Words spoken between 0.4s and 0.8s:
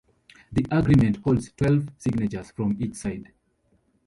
The